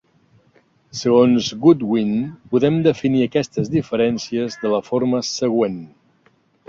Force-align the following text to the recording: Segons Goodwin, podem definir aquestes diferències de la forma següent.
Segons 1.01 1.49
Goodwin, 1.65 2.15
podem 2.55 2.79
definir 2.87 3.21
aquestes 3.27 3.69
diferències 3.75 4.57
de 4.65 4.73
la 4.77 4.81
forma 4.89 5.21
següent. 5.29 5.79